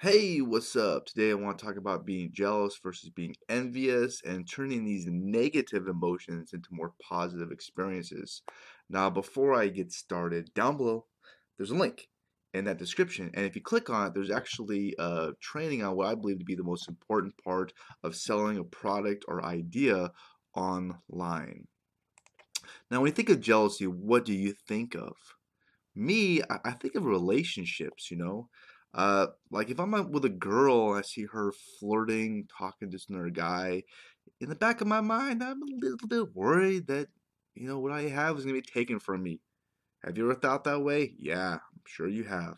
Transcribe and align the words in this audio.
Hey, 0.00 0.40
what's 0.40 0.76
up? 0.76 1.06
Today 1.06 1.32
I 1.32 1.34
want 1.34 1.58
to 1.58 1.66
talk 1.66 1.76
about 1.76 2.06
being 2.06 2.30
jealous 2.32 2.78
versus 2.80 3.10
being 3.10 3.34
envious 3.48 4.22
and 4.24 4.48
turning 4.48 4.84
these 4.84 5.06
negative 5.08 5.88
emotions 5.88 6.52
into 6.52 6.68
more 6.70 6.92
positive 7.02 7.50
experiences. 7.50 8.42
Now, 8.88 9.10
before 9.10 9.54
I 9.54 9.66
get 9.66 9.90
started, 9.90 10.54
down 10.54 10.76
below 10.76 11.06
there's 11.56 11.72
a 11.72 11.74
link 11.74 12.06
in 12.54 12.66
that 12.66 12.78
description. 12.78 13.32
And 13.34 13.44
if 13.44 13.56
you 13.56 13.60
click 13.60 13.90
on 13.90 14.06
it, 14.06 14.14
there's 14.14 14.30
actually 14.30 14.94
a 15.00 15.30
training 15.40 15.82
on 15.82 15.96
what 15.96 16.06
I 16.06 16.14
believe 16.14 16.38
to 16.38 16.44
be 16.44 16.54
the 16.54 16.62
most 16.62 16.88
important 16.88 17.34
part 17.42 17.72
of 18.04 18.14
selling 18.14 18.56
a 18.56 18.62
product 18.62 19.24
or 19.26 19.44
idea 19.44 20.12
online. 20.54 21.66
Now, 22.88 23.00
when 23.00 23.08
you 23.08 23.14
think 23.14 23.30
of 23.30 23.40
jealousy, 23.40 23.88
what 23.88 24.24
do 24.24 24.32
you 24.32 24.54
think 24.68 24.94
of? 24.94 25.16
Me, 25.96 26.40
I 26.48 26.70
think 26.70 26.94
of 26.94 27.04
relationships, 27.04 28.12
you 28.12 28.16
know. 28.16 28.48
Uh, 28.94 29.28
like 29.50 29.70
if 29.70 29.78
I'm 29.78 29.94
out 29.94 30.10
with 30.10 30.24
a 30.24 30.30
girl 30.30 30.90
and 30.90 30.98
I 30.98 31.02
see 31.02 31.26
her 31.26 31.52
flirting, 31.78 32.48
talking 32.56 32.90
to 32.90 32.98
another 33.08 33.30
guy, 33.30 33.82
in 34.40 34.48
the 34.48 34.54
back 34.54 34.80
of 34.80 34.86
my 34.86 35.00
mind, 35.00 35.42
I'm 35.42 35.62
a 35.62 35.66
little 35.80 36.08
bit 36.08 36.34
worried 36.34 36.86
that, 36.88 37.08
you 37.54 37.68
know, 37.68 37.78
what 37.78 37.92
I 37.92 38.02
have 38.02 38.38
is 38.38 38.44
to 38.44 38.52
be 38.52 38.62
taken 38.62 38.98
from 38.98 39.22
me. 39.22 39.40
Have 40.04 40.16
you 40.16 40.24
ever 40.30 40.38
thought 40.38 40.64
that 40.64 40.82
way? 40.82 41.14
Yeah, 41.18 41.54
I'm 41.54 41.80
sure 41.86 42.08
you 42.08 42.24
have. 42.24 42.56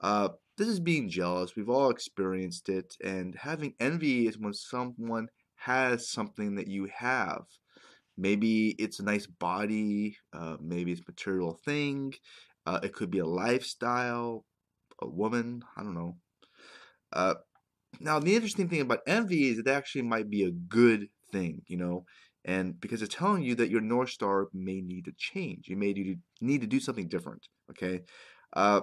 Uh, 0.00 0.28
this 0.58 0.68
is 0.68 0.80
being 0.80 1.08
jealous. 1.08 1.54
We've 1.54 1.70
all 1.70 1.90
experienced 1.90 2.68
it. 2.68 2.96
And 3.02 3.34
having 3.34 3.74
envy 3.78 4.26
is 4.26 4.38
when 4.38 4.52
someone 4.52 5.28
has 5.56 6.10
something 6.10 6.56
that 6.56 6.68
you 6.68 6.88
have. 6.94 7.44
Maybe 8.18 8.70
it's 8.78 8.98
a 8.98 9.04
nice 9.04 9.26
body, 9.26 10.16
uh, 10.32 10.56
maybe 10.60 10.92
it's 10.92 11.06
material 11.06 11.60
thing, 11.64 12.14
uh, 12.64 12.80
it 12.82 12.94
could 12.94 13.10
be 13.10 13.18
a 13.18 13.26
lifestyle, 13.26 14.44
a 15.00 15.08
woman. 15.08 15.62
I 15.76 15.82
don't 15.82 15.94
know. 15.94 16.16
Uh, 17.12 17.34
now, 18.00 18.18
the 18.18 18.34
interesting 18.34 18.68
thing 18.68 18.80
about 18.80 19.00
envy 19.06 19.48
is 19.48 19.58
it 19.58 19.68
actually 19.68 20.02
might 20.02 20.28
be 20.28 20.44
a 20.44 20.50
good 20.50 21.08
thing, 21.32 21.62
you 21.66 21.76
know, 21.76 22.04
and 22.44 22.78
because 22.80 23.02
it's 23.02 23.14
telling 23.14 23.42
you 23.42 23.54
that 23.56 23.70
your 23.70 23.80
North 23.80 24.10
Star 24.10 24.48
may 24.52 24.80
need 24.80 25.06
to 25.06 25.12
change. 25.16 25.68
You 25.68 25.76
may 25.76 26.16
need 26.40 26.60
to 26.60 26.66
do 26.66 26.80
something 26.80 27.08
different, 27.08 27.48
okay? 27.70 28.02
Uh, 28.52 28.82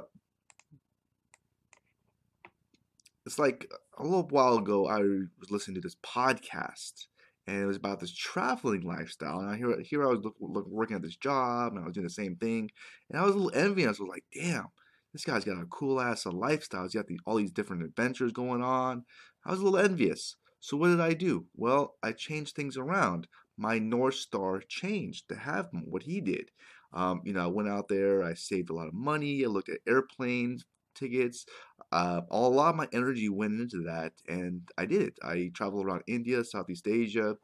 it's 3.26 3.40
like 3.40 3.72
a 3.98 4.04
little 4.04 4.28
while 4.28 4.58
ago, 4.58 4.88
I 4.88 5.00
was 5.00 5.50
listening 5.50 5.76
to 5.76 5.82
this 5.82 5.96
podcast, 6.04 7.08
and 7.48 7.62
it 7.62 7.66
was 7.66 7.78
about 7.78 8.00
this 8.00 8.14
traveling 8.14 8.82
lifestyle. 8.82 9.40
And 9.40 9.50
I 9.50 9.58
hear 9.58 9.80
here 9.82 10.04
I 10.04 10.08
was 10.08 10.20
look, 10.24 10.36
look, 10.40 10.68
working 10.68 10.96
at 10.96 11.02
this 11.02 11.16
job, 11.16 11.74
and 11.74 11.82
I 11.82 11.86
was 11.86 11.94
doing 11.94 12.06
the 12.06 12.10
same 12.10 12.36
thing, 12.36 12.70
and 13.10 13.20
I 13.20 13.26
was 13.26 13.36
a 13.36 13.38
little 13.38 13.60
envious. 13.60 14.00
I 14.00 14.04
was 14.04 14.10
like, 14.10 14.26
damn, 14.34 14.68
this 15.14 15.24
guy's 15.24 15.46
got 15.46 15.62
a 15.62 15.66
cool 15.66 16.02
ass 16.02 16.26
lifestyle. 16.26 16.84
He's 16.84 16.96
got 16.96 17.08
the, 17.08 17.20
all 17.26 17.36
these 17.36 17.52
different 17.52 17.84
adventures 17.84 18.34
going 18.34 18.64
on. 18.64 19.06
I 19.46 19.52
was 19.52 19.60
a 19.60 19.64
little 19.64 19.80
envious. 19.80 20.36
So 20.60 20.78
what 20.78 20.88
did 20.88 21.00
I 21.00 21.14
do? 21.14 21.46
Well, 21.56 21.96
I 22.02 22.14
changed 22.14 22.56
things 22.56 22.78
around. 22.78 23.28
My 23.58 23.80
North 23.80 24.16
Star 24.16 24.62
changed 24.68 25.30
to 25.30 25.36
have 25.36 25.70
what 25.72 26.04
he 26.04 26.20
did. 26.22 26.50
Um, 26.94 27.22
you 27.24 27.34
know, 27.34 27.44
I 27.44 27.48
went 27.48 27.70
out 27.70 27.88
there, 27.88 28.24
I 28.24 28.34
saved 28.34 28.70
a 28.70 28.74
lot 28.74 28.88
of 28.88 28.94
money, 28.94 29.44
I 29.44 29.48
looked 29.48 29.70
at 29.70 29.80
airplane 29.88 30.60
tickets. 30.96 31.46
Uh, 31.92 32.22
a 32.30 32.38
lot 32.38 32.70
of 32.70 32.76
my 32.76 32.88
energy 32.94 33.30
went 33.30 33.60
into 33.60 33.84
that, 33.84 34.14
and 34.28 34.62
I 34.78 34.86
did 34.86 35.02
it. 35.02 35.20
I 35.24 35.52
traveled 35.54 35.86
around 35.86 36.04
India, 36.08 36.44
Southeast 36.44 36.88
Asia, 36.88 37.36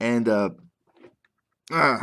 and 0.00 0.28
uh, 0.28 0.50
uh, 1.72 1.98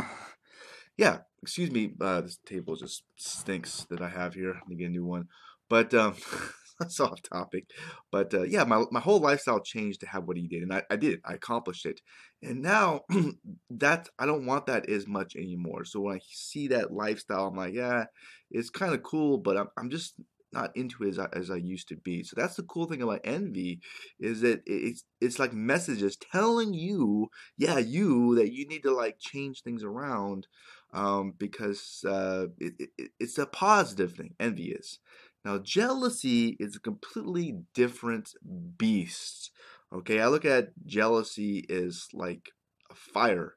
yeah, 0.96 1.18
excuse 1.42 1.70
me, 1.70 1.92
uh, 2.00 2.22
this 2.22 2.38
table 2.46 2.76
just 2.76 3.04
stinks 3.16 3.86
that 3.90 4.00
I 4.00 4.08
have 4.08 4.34
here. 4.34 4.54
Let 4.54 4.68
me 4.68 4.76
get 4.76 4.86
a 4.86 4.90
new 4.90 5.04
one. 5.04 5.28
But 5.68 5.94
um, 5.94 6.14
that's 6.78 7.00
off 7.00 7.20
topic. 7.22 7.70
But 8.10 8.34
uh, 8.34 8.42
yeah, 8.42 8.64
my, 8.64 8.84
my 8.90 9.00
whole 9.00 9.20
lifestyle 9.20 9.60
changed 9.60 10.00
to 10.00 10.06
have 10.06 10.24
what 10.24 10.36
he 10.36 10.46
did, 10.46 10.62
and 10.62 10.72
I, 10.72 10.82
I 10.90 10.96
did. 10.96 11.14
It. 11.14 11.20
I 11.24 11.34
accomplished 11.34 11.86
it, 11.86 12.00
and 12.42 12.62
now 12.62 13.02
that 13.70 14.08
I 14.18 14.26
don't 14.26 14.46
want 14.46 14.66
that 14.66 14.88
as 14.88 15.06
much 15.06 15.36
anymore. 15.36 15.84
So 15.84 16.00
when 16.00 16.16
I 16.16 16.20
see 16.30 16.68
that 16.68 16.92
lifestyle, 16.92 17.46
I'm 17.46 17.56
like, 17.56 17.74
yeah, 17.74 18.04
it's 18.50 18.70
kind 18.70 18.94
of 18.94 19.02
cool, 19.02 19.38
but 19.38 19.56
I'm 19.56 19.68
I'm 19.76 19.90
just 19.90 20.14
not 20.52 20.76
into 20.76 21.04
it 21.04 21.10
as 21.10 21.18
I, 21.18 21.28
as 21.32 21.50
I 21.50 21.56
used 21.56 21.88
to 21.88 21.96
be. 21.96 22.22
So 22.22 22.34
that's 22.36 22.56
the 22.56 22.62
cool 22.62 22.86
thing 22.86 23.02
about 23.02 23.20
envy 23.24 23.80
is 24.18 24.40
that 24.40 24.62
it's 24.66 25.04
it's 25.20 25.38
like 25.38 25.52
messages 25.52 26.16
telling 26.16 26.74
you, 26.74 27.28
yeah, 27.56 27.78
you 27.78 28.34
that 28.36 28.52
you 28.52 28.66
need 28.66 28.82
to 28.84 28.94
like 28.94 29.18
change 29.18 29.62
things 29.62 29.82
around 29.82 30.46
um, 30.92 31.34
because 31.36 32.04
uh, 32.08 32.46
it, 32.58 32.90
it, 32.96 33.10
it's 33.18 33.38
a 33.38 33.46
positive 33.46 34.12
thing. 34.12 34.34
Envy 34.40 34.70
is. 34.72 34.98
Now, 35.44 35.58
jealousy 35.58 36.56
is 36.58 36.74
a 36.74 36.80
completely 36.80 37.58
different 37.72 38.32
beast. 38.76 39.52
Okay, 39.92 40.20
I 40.20 40.26
look 40.26 40.44
at 40.44 40.70
jealousy 40.84 41.64
as 41.70 42.08
like 42.12 42.50
a 42.90 42.94
fire. 42.94 43.54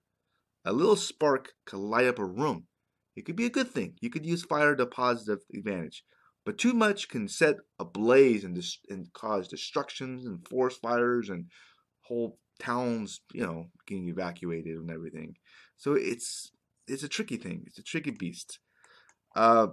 A 0.66 0.73
little 0.73 0.95
spark 0.95 1.53
could 1.66 1.79
light 1.79 2.07
up 2.07 2.19
a 2.19 2.25
room. 2.25 2.67
It 3.16 3.23
could 3.25 3.35
be 3.35 3.45
a 3.45 3.49
good 3.49 3.69
thing. 3.69 3.95
You 4.01 4.09
could 4.09 4.25
use 4.25 4.44
fire 4.44 4.75
to 4.75 4.85
positive 4.85 5.39
advantage. 5.53 6.03
But 6.49 6.57
too 6.57 6.73
much 6.73 7.09
can 7.09 7.27
set 7.27 7.57
ablaze 7.77 8.43
and, 8.43 8.55
dis- 8.55 8.79
and 8.89 9.13
cause 9.13 9.47
destructions 9.47 10.25
and 10.25 10.47
forest 10.47 10.81
fires 10.81 11.29
and 11.29 11.45
whole 12.01 12.39
towns, 12.59 13.21
you 13.31 13.45
know, 13.45 13.67
getting 13.85 14.09
evacuated 14.09 14.75
and 14.75 14.89
everything. 14.89 15.35
So 15.77 15.93
it's 15.93 16.49
it's 16.87 17.03
a 17.03 17.07
tricky 17.07 17.37
thing. 17.37 17.65
It's 17.67 17.77
a 17.77 17.83
tricky 17.83 18.09
beast. 18.09 18.57
Uh, 19.35 19.67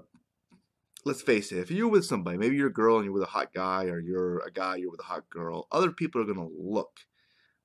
let's 1.06 1.22
face 1.22 1.50
it. 1.50 1.60
If 1.60 1.70
you're 1.70 1.88
with 1.88 2.04
somebody, 2.04 2.36
maybe 2.36 2.56
you're 2.56 2.68
a 2.68 2.82
girl 2.82 2.96
and 2.96 3.06
you're 3.06 3.14
with 3.14 3.22
a 3.22 3.26
hot 3.38 3.54
guy, 3.54 3.86
or 3.86 3.98
you're 3.98 4.40
a 4.40 4.52
guy 4.52 4.76
you're 4.76 4.90
with 4.90 5.00
a 5.00 5.04
hot 5.04 5.30
girl. 5.30 5.68
Other 5.72 5.92
people 5.92 6.20
are 6.20 6.26
gonna 6.26 6.46
look, 6.58 6.90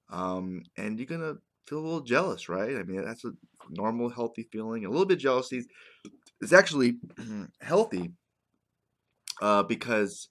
um, 0.10 0.64
and 0.78 0.98
you're 0.98 1.06
gonna 1.06 1.36
feel 1.68 1.80
a 1.80 1.82
little 1.82 2.00
jealous, 2.00 2.48
right? 2.48 2.78
I 2.78 2.84
mean, 2.84 3.04
that's 3.04 3.26
a 3.26 3.34
normal, 3.70 4.08
healthy 4.08 4.48
feeling. 4.54 4.86
A 4.86 4.90
little 4.90 5.06
bit 5.06 5.20
jealousy 5.20 5.66
is 6.40 6.54
actually 6.54 6.96
healthy 7.60 8.14
uh, 9.42 9.64
because, 9.64 10.30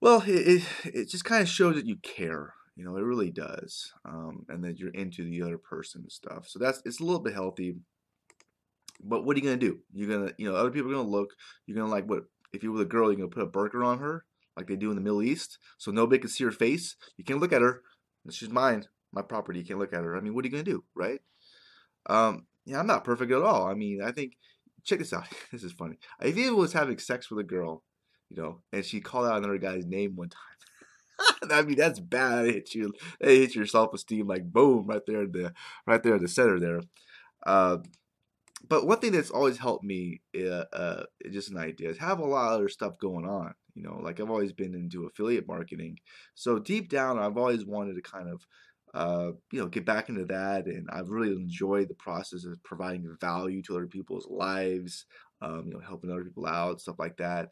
well, 0.00 0.22
it, 0.26 0.30
it, 0.30 0.62
it 0.84 1.08
just 1.08 1.24
kind 1.24 1.42
of 1.42 1.48
shows 1.48 1.74
that 1.74 1.86
you 1.86 1.96
care. 1.96 2.54
You 2.76 2.84
know, 2.84 2.96
it 2.96 3.02
really 3.02 3.30
does. 3.30 3.92
Um, 4.04 4.46
and 4.48 4.62
that 4.64 4.78
you're 4.78 4.90
into 4.90 5.24
the 5.24 5.42
other 5.42 5.58
person 5.58 6.02
and 6.02 6.12
stuff. 6.12 6.46
So 6.48 6.58
that's 6.58 6.82
it's 6.84 7.00
a 7.00 7.04
little 7.04 7.20
bit 7.20 7.34
healthy. 7.34 7.76
But 9.02 9.24
what 9.24 9.36
are 9.36 9.40
you 9.40 9.44
gonna 9.44 9.56
do? 9.56 9.80
You're 9.92 10.08
gonna, 10.08 10.32
you 10.38 10.48
know, 10.48 10.56
other 10.56 10.70
people 10.70 10.90
are 10.90 10.94
gonna 10.94 11.08
look. 11.08 11.34
You're 11.66 11.76
gonna 11.76 11.90
like 11.90 12.06
what? 12.06 12.24
If 12.52 12.62
you're 12.62 12.72
with 12.72 12.82
a 12.82 12.86
girl, 12.86 13.08
you're 13.08 13.16
gonna 13.16 13.28
put 13.28 13.42
a 13.42 13.46
burqa 13.46 13.84
on 13.84 13.98
her, 13.98 14.24
like 14.56 14.66
they 14.66 14.76
do 14.76 14.90
in 14.90 14.96
the 14.96 15.02
Middle 15.02 15.22
East, 15.22 15.58
so 15.78 15.90
nobody 15.90 16.18
can 16.18 16.30
see 16.30 16.44
her 16.44 16.50
face. 16.50 16.96
You 17.16 17.24
can't 17.24 17.40
look 17.40 17.52
at 17.52 17.62
her. 17.62 17.82
She's 18.30 18.48
mine, 18.50 18.84
my 19.12 19.22
property. 19.22 19.58
You 19.60 19.64
can't 19.64 19.78
look 19.78 19.92
at 19.92 20.02
her. 20.02 20.16
I 20.16 20.20
mean, 20.20 20.34
what 20.34 20.44
are 20.44 20.48
you 20.48 20.52
gonna 20.52 20.64
do, 20.64 20.84
right? 20.94 21.20
Um, 22.08 22.46
yeah, 22.64 22.78
I'm 22.78 22.86
not 22.86 23.04
perfect 23.04 23.32
at 23.32 23.42
all. 23.42 23.66
I 23.66 23.74
mean, 23.74 24.00
I 24.02 24.12
think. 24.12 24.36
Check 24.86 25.00
this 25.00 25.12
out. 25.12 25.26
this 25.52 25.64
is 25.64 25.72
funny. 25.72 25.98
You 26.24 26.56
was 26.56 26.72
having 26.72 26.98
sex 26.98 27.30
with 27.30 27.40
a 27.40 27.48
girl, 27.48 27.82
you 28.30 28.40
know, 28.42 28.60
and 28.72 28.84
she 28.84 29.00
called 29.00 29.26
out 29.26 29.38
another 29.38 29.58
guy's 29.58 29.84
name 29.84 30.16
one 30.16 30.30
time. 30.30 30.40
I 31.50 31.62
mean, 31.62 31.76
that's 31.76 32.00
bad. 32.00 32.46
It 32.46 32.54
hits 32.54 32.74
you. 32.74 32.92
Your 33.20 33.66
self 33.66 33.92
esteem 33.92 34.26
like 34.26 34.50
boom 34.50 34.86
right 34.86 35.02
there, 35.06 35.26
the 35.26 35.52
right 35.86 36.02
there 36.02 36.16
in 36.16 36.22
the 36.22 36.28
center 36.28 36.60
there. 36.60 36.80
Uh, 37.44 37.78
but 38.68 38.86
one 38.86 38.98
thing 38.98 39.12
that's 39.12 39.30
always 39.30 39.58
helped 39.58 39.84
me, 39.84 40.22
uh, 40.36 40.64
uh, 40.72 41.02
just 41.30 41.50
an 41.50 41.58
idea, 41.58 41.90
is 41.90 41.98
have 41.98 42.18
a 42.18 42.24
lot 42.24 42.48
of 42.48 42.54
other 42.54 42.68
stuff 42.68 42.98
going 42.98 43.26
on. 43.26 43.54
You 43.74 43.82
know, 43.82 44.00
like 44.02 44.20
I've 44.20 44.30
always 44.30 44.52
been 44.52 44.74
into 44.74 45.06
affiliate 45.06 45.46
marketing, 45.46 45.98
so 46.34 46.58
deep 46.58 46.88
down, 46.88 47.18
I've 47.18 47.36
always 47.36 47.66
wanted 47.66 47.94
to 47.94 48.02
kind 48.02 48.28
of, 48.28 48.46
uh, 48.94 49.32
you 49.52 49.60
know, 49.60 49.66
get 49.66 49.84
back 49.84 50.08
into 50.08 50.24
that, 50.26 50.66
and 50.66 50.88
I've 50.90 51.10
really 51.10 51.32
enjoyed 51.34 51.88
the 51.88 51.94
process 51.94 52.44
of 52.44 52.62
providing 52.62 53.16
value 53.20 53.62
to 53.62 53.76
other 53.76 53.86
people's 53.86 54.26
lives, 54.30 55.06
um, 55.42 55.64
you 55.66 55.74
know, 55.74 55.80
helping 55.80 56.10
other 56.10 56.24
people 56.24 56.46
out, 56.46 56.80
stuff 56.80 56.98
like 56.98 57.16
that, 57.18 57.50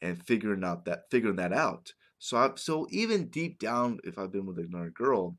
and 0.00 0.22
figuring 0.24 0.64
out 0.64 0.84
that 0.84 1.10
figuring 1.10 1.36
that 1.36 1.52
out. 1.52 1.92
So 2.18 2.36
I, 2.36 2.50
so 2.56 2.86
even 2.90 3.28
deep 3.28 3.58
down, 3.58 3.98
if 4.04 4.18
I've 4.18 4.32
been 4.32 4.46
with 4.46 4.58
another 4.58 4.90
girl 4.90 5.36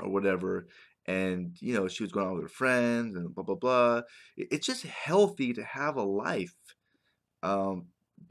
or 0.00 0.08
whatever, 0.08 0.66
and 1.06 1.56
you 1.60 1.74
know 1.74 1.88
she 1.88 2.02
was 2.02 2.12
going 2.12 2.26
out 2.26 2.34
with 2.34 2.44
her 2.44 2.48
friends 2.48 3.16
and 3.16 3.34
blah 3.34 3.44
blah 3.44 3.54
blah, 3.56 4.02
it's 4.36 4.66
just 4.66 4.84
healthy 4.84 5.52
to 5.52 5.62
have 5.62 5.96
a 5.96 6.02
life. 6.02 6.54
Um, 7.42 7.86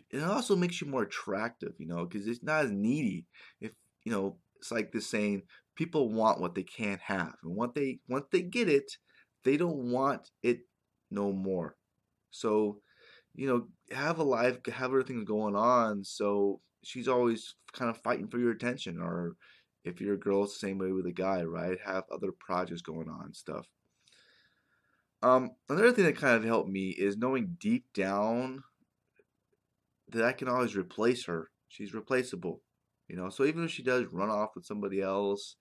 it 0.10 0.24
also 0.24 0.56
makes 0.56 0.82
you 0.82 0.88
more 0.88 1.04
attractive, 1.04 1.74
you 1.78 1.88
know, 1.88 2.06
because 2.06 2.28
it's 2.28 2.44
not 2.44 2.66
as 2.66 2.72
needy. 2.72 3.26
If 3.60 3.72
you 4.04 4.12
know, 4.12 4.38
it's 4.58 4.72
like 4.72 4.92
this 4.92 5.08
saying: 5.08 5.44
people 5.82 6.10
want 6.12 6.40
what 6.40 6.54
they 6.54 6.64
can't 6.64 7.02
have, 7.02 7.34
and 7.44 7.56
once 7.56 7.74
they 7.76 8.00
once 8.08 8.26
they 8.32 8.42
get 8.42 8.70
it, 8.70 8.92
they 9.44 9.58
don't 9.58 9.92
want 9.92 10.30
it 10.44 10.60
no 11.10 11.32
more. 11.32 11.76
So, 12.30 12.82
you 13.34 13.48
know, 13.48 13.68
have 13.96 14.20
a 14.20 14.24
life, 14.24 14.58
have 14.68 14.92
everything 14.92 15.26
going 15.26 15.56
on. 15.56 16.04
So 16.04 16.62
she's 16.84 17.08
always 17.08 17.56
kind 17.74 17.90
of 17.90 17.98
fighting 17.98 18.28
for 18.28 18.40
your 18.40 18.52
attention 18.52 19.00
or 19.02 19.36
if 19.84 20.00
you're 20.00 20.16
a 20.16 20.20
girl 20.20 20.44
it's 20.44 20.60
the 20.60 20.68
same 20.68 20.78
way 20.78 20.92
with 20.92 21.06
a 21.06 21.12
guy 21.12 21.44
right 21.44 21.78
have 21.86 22.04
other 22.12 22.32
projects 22.40 22.82
going 22.82 23.08
on 23.08 23.34
stuff 23.34 23.66
um, 25.24 25.52
another 25.70 25.92
thing 25.92 26.06
that 26.06 26.18
kind 26.18 26.36
of 26.36 26.44
helped 26.44 26.70
me 26.70 26.90
is 26.90 27.18
knowing 27.18 27.58
deep 27.60 27.86
down 27.94 28.64
that 30.10 30.24
I 30.24 30.32
can 30.34 30.48
always 30.48 30.76
replace 30.76 31.26
her. 31.26 31.52
She's 31.68 31.94
replaceable. 31.94 32.62
You 33.08 33.18
know, 33.18 33.30
so 33.30 33.44
even 33.46 33.66
if 33.66 33.72
she 33.72 33.84
does 33.84 34.06
run 34.12 34.30
off 34.30 34.52
with 34.56 34.66
somebody 34.66 35.02
else, 35.02 35.58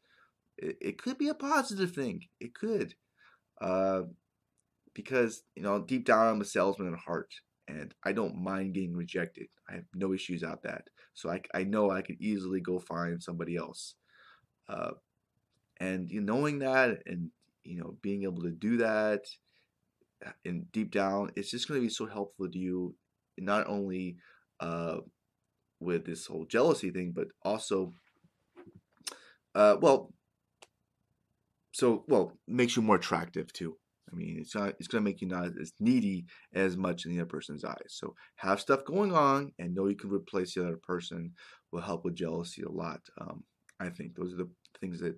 it, 0.61 0.77
it 0.81 1.03
could 1.03 1.19
be 1.19 1.29
a 1.29 1.35
positive 1.35 1.93
thing. 1.93 2.27
It 2.39 2.55
could. 2.55 2.95
Uh, 3.61 4.03
because, 4.95 5.43
you 5.55 5.63
know, 5.63 5.81
deep 5.81 6.05
down 6.05 6.29
I'm 6.29 6.41
a 6.41 6.45
salesman 6.45 6.93
at 6.93 6.99
heart 6.99 7.33
and 7.69 7.95
I 8.05 8.13
don't 8.13 8.43
mind 8.43 8.75
getting 8.75 8.97
rejected. 8.97 9.47
I 9.69 9.75
have 9.75 9.85
no 9.95 10.13
issues 10.13 10.43
out 10.43 10.63
that. 10.63 10.89
So 11.15 11.31
I, 11.31 11.41
I 11.55 11.65
know 11.65 11.91
I 11.91 12.03
could 12.03 12.21
easily 12.21 12.61
go 12.61 12.79
find 12.79 13.23
somebody 13.23 13.57
else. 13.57 13.95
Uh, 14.69 14.93
and 15.79 16.11
you 16.11 16.21
know, 16.21 16.35
knowing 16.35 16.59
that 16.61 17.03
and, 17.07 17.31
you 17.65 17.79
know, 17.79 17.97
being 18.03 18.25
able 18.25 18.43
to 18.43 18.51
do 18.51 18.79
that 18.79 19.21
and 20.45 20.71
deep 20.73 20.91
down, 20.91 21.31
it's 21.37 21.51
just 21.51 21.69
going 21.69 21.81
to 21.81 21.87
be 21.87 21.93
so 21.93 22.07
helpful 22.07 22.51
to 22.51 22.59
you, 22.59 22.95
not 23.39 23.67
only 23.67 24.17
uh, 24.61 24.99
with 25.79 26.05
this 26.05 26.27
whole 26.27 26.45
jealousy 26.45 26.91
thing, 26.91 27.13
but 27.15 27.29
also, 27.43 27.95
uh, 29.55 29.77
well, 29.81 30.13
so 31.73 32.05
well 32.09 32.33
makes 32.47 32.77
you 32.77 32.83
more 32.83 32.97
attractive 32.97 33.53
too. 33.53 33.77
I 34.13 34.17
mean, 34.17 34.39
it's 34.41 34.55
not 34.55 34.75
it's 34.79 34.89
gonna 34.89 35.03
make 35.03 35.21
you 35.21 35.29
not 35.29 35.51
as 35.61 35.73
needy 35.79 36.27
as 36.55 36.77
much 36.77 37.05
in 37.05 37.13
the 37.13 37.21
other 37.21 37.29
person's 37.29 37.65
eyes. 37.65 37.89
So 37.89 38.15
have 38.37 38.61
stuff 38.61 38.85
going 38.85 39.13
on 39.13 39.53
and 39.59 39.75
know 39.75 39.87
you 39.87 39.97
can 39.97 40.11
replace 40.11 40.55
the 40.55 40.67
other 40.67 40.81
person 40.83 41.33
will 41.71 41.81
help 41.81 42.05
with 42.05 42.17
jealousy 42.17 42.63
a 42.63 42.71
lot. 42.71 43.01
Um, 43.21 43.45
I 43.79 43.89
think 43.89 44.15
those 44.15 44.35
are 44.35 44.39
the 44.39 44.51
things 44.81 45.01
that 45.01 45.17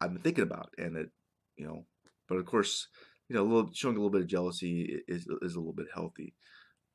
I've 0.00 0.12
been 0.12 0.22
thinking 0.22 0.44
about, 0.44 0.70
and 0.78 0.96
that 0.96 1.08
you 1.56 1.66
know, 1.66 1.86
but 2.28 2.36
of 2.36 2.44
course, 2.44 2.88
you 3.28 3.36
know, 3.36 3.42
a 3.42 3.44
little 3.44 3.70
showing 3.72 3.96
a 3.96 3.98
little 3.98 4.10
bit 4.10 4.22
of 4.22 4.26
jealousy 4.26 5.00
is 5.08 5.26
is 5.42 5.54
a 5.54 5.58
little 5.58 5.72
bit 5.72 5.86
healthy. 5.94 6.34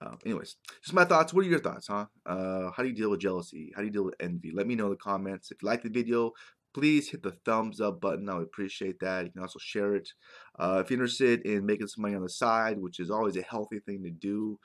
Uh, 0.01 0.15
anyways, 0.25 0.55
just 0.81 0.93
my 0.93 1.03
thoughts. 1.03 1.33
What 1.33 1.45
are 1.45 1.49
your 1.49 1.59
thoughts, 1.59 1.87
huh? 1.87 2.05
Uh, 2.25 2.71
how 2.71 2.83
do 2.83 2.89
you 2.89 2.95
deal 2.95 3.09
with 3.09 3.19
jealousy? 3.19 3.71
How 3.75 3.81
do 3.81 3.87
you 3.87 3.91
deal 3.91 4.05
with 4.05 4.15
envy? 4.19 4.51
Let 4.53 4.67
me 4.67 4.75
know 4.75 4.85
in 4.85 4.91
the 4.91 4.97
comments. 4.97 5.51
If 5.51 5.61
you 5.61 5.67
like 5.67 5.83
the 5.83 5.89
video, 5.89 6.31
please 6.73 7.09
hit 7.09 7.23
the 7.23 7.31
thumbs 7.45 7.81
up 7.81 8.01
button. 8.01 8.29
I 8.29 8.35
would 8.35 8.43
appreciate 8.43 8.99
that. 8.99 9.25
You 9.25 9.31
can 9.31 9.41
also 9.41 9.59
share 9.59 9.95
it. 9.95 10.09
Uh, 10.57 10.81
if 10.83 10.89
you're 10.89 10.99
interested 10.99 11.41
in 11.45 11.65
making 11.65 11.87
some 11.87 12.03
money 12.03 12.15
on 12.15 12.23
the 12.23 12.29
side, 12.29 12.79
which 12.79 12.99
is 12.99 13.09
always 13.09 13.37
a 13.37 13.41
healthy 13.41 13.79
thing 13.79 14.03
to 14.03 14.11
do, 14.11 14.59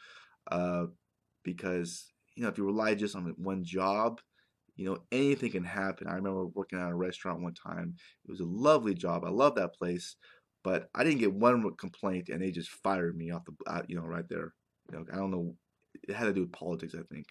uh, 0.51 0.85
because 1.43 2.13
you 2.35 2.43
know 2.43 2.49
if 2.49 2.59
you 2.59 2.65
rely 2.65 2.95
just 2.95 3.17
on 3.17 3.35
one 3.39 3.65
job, 3.65 4.21
you 4.77 4.87
know 4.87 4.99
anything 5.13 5.53
can 5.53 5.65
happen. 5.65 6.09
I 6.09 6.15
remember 6.15 6.47
working 6.47 6.79
at 6.79 6.91
a 6.91 6.95
restaurant 6.95 7.43
one 7.43 7.55
time. 7.55 7.95
It 8.25 8.31
was 8.31 8.41
a 8.41 8.45
lovely 8.45 8.95
job. 8.95 9.25
I 9.25 9.31
love 9.31 9.55
that 9.57 9.75
place, 9.75 10.17
but 10.63 10.89
I 10.95 11.05
didn't 11.05 11.21
get 11.21 11.33
one 11.33 11.75
complaint, 11.77 12.29
and 12.29 12.43
they 12.43 12.51
just 12.51 12.71
fired 12.71 13.17
me 13.17 13.31
off 13.31 13.45
the 13.45 13.85
you 13.89 13.97
know 13.97 14.07
right 14.07 14.29
there. 14.29 14.53
You 14.91 14.99
know, 14.99 15.05
I 15.13 15.17
don't 15.17 15.31
know. 15.31 15.55
It 16.07 16.15
had 16.15 16.27
to 16.27 16.33
do 16.33 16.43
with 16.43 16.53
politics, 16.53 16.95
I 16.95 17.03
think. 17.13 17.27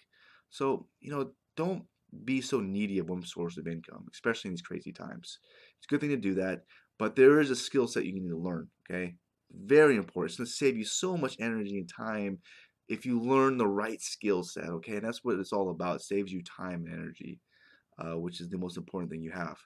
So 0.50 0.86
you 1.00 1.10
know, 1.10 1.32
don't 1.56 1.84
be 2.24 2.40
so 2.40 2.60
needy 2.60 2.98
of 2.98 3.08
one 3.08 3.22
source 3.22 3.56
of 3.56 3.66
income, 3.66 4.06
especially 4.12 4.48
in 4.48 4.54
these 4.54 4.62
crazy 4.62 4.92
times. 4.92 5.38
It's 5.78 5.86
a 5.86 5.88
good 5.88 6.00
thing 6.00 6.10
to 6.10 6.16
do 6.16 6.34
that, 6.34 6.62
but 6.98 7.16
there 7.16 7.40
is 7.40 7.50
a 7.50 7.56
skill 7.56 7.86
set 7.86 8.04
you 8.04 8.12
need 8.12 8.28
to 8.28 8.38
learn. 8.38 8.68
Okay, 8.88 9.14
very 9.50 9.96
important. 9.96 10.30
It's 10.30 10.38
going 10.38 10.46
to 10.46 10.52
save 10.52 10.76
you 10.76 10.84
so 10.84 11.16
much 11.16 11.36
energy 11.40 11.78
and 11.78 11.88
time 11.88 12.38
if 12.88 13.06
you 13.06 13.20
learn 13.20 13.56
the 13.56 13.66
right 13.66 14.00
skill 14.00 14.42
set. 14.42 14.68
Okay, 14.68 14.96
and 14.96 15.04
that's 15.04 15.24
what 15.24 15.38
it's 15.38 15.52
all 15.52 15.70
about. 15.70 15.96
It 15.96 16.02
saves 16.02 16.32
you 16.32 16.42
time 16.42 16.84
and 16.86 16.94
energy, 16.94 17.40
uh, 17.98 18.18
which 18.18 18.40
is 18.40 18.48
the 18.48 18.58
most 18.58 18.76
important 18.76 19.10
thing 19.10 19.22
you 19.22 19.32
have. 19.32 19.58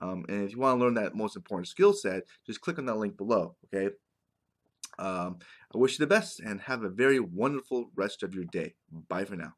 Um, 0.00 0.24
and 0.28 0.44
if 0.44 0.52
you 0.52 0.58
want 0.58 0.78
to 0.78 0.84
learn 0.84 0.94
that 0.94 1.16
most 1.16 1.36
important 1.36 1.68
skill 1.68 1.92
set, 1.92 2.22
just 2.46 2.60
click 2.60 2.78
on 2.78 2.86
that 2.86 2.98
link 2.98 3.16
below. 3.16 3.56
Okay. 3.74 3.94
Um, 4.98 5.38
I 5.74 5.78
wish 5.78 5.98
you 5.98 6.04
the 6.04 6.08
best 6.08 6.40
and 6.40 6.60
have 6.62 6.82
a 6.82 6.88
very 6.88 7.20
wonderful 7.20 7.90
rest 7.94 8.22
of 8.22 8.34
your 8.34 8.44
day. 8.44 8.74
Bye 9.08 9.24
for 9.24 9.36
now. 9.36 9.52